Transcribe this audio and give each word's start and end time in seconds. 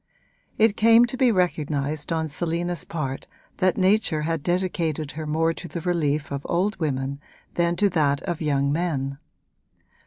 It 0.57 0.75
came 0.75 1.05
to 1.05 1.15
be 1.15 1.31
recognised 1.31 2.11
on 2.11 2.27
Selina's 2.27 2.85
part 2.85 3.27
that 3.57 3.77
nature 3.77 4.23
had 4.23 4.41
dedicated 4.41 5.11
her 5.11 5.27
more 5.27 5.53
to 5.53 5.67
the 5.67 5.79
relief 5.81 6.31
of 6.31 6.41
old 6.49 6.75
women 6.79 7.19
than 7.53 7.75
to 7.75 7.87
that 7.89 8.23
of 8.23 8.41
young 8.41 8.71
men. 8.71 9.19